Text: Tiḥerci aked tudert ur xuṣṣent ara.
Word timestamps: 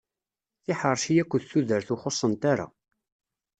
Tiḥerci 0.63 1.13
aked 1.21 1.41
tudert 1.49 1.89
ur 1.93 1.99
xuṣṣent 2.03 2.43
ara. 2.51 2.67